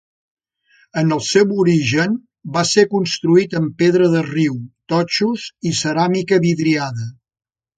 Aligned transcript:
En 1.01 1.11
el 1.17 1.19
seu 1.25 1.51
origen 1.63 2.15
va 2.57 2.63
ser 2.71 2.85
construït 2.95 3.53
amb 3.61 3.75
pedra 3.83 4.09
de 4.17 4.25
riu, 4.31 4.57
totxos 4.95 5.47
i 5.73 5.75
ceràmica 5.83 6.45
vidriada. 6.49 7.11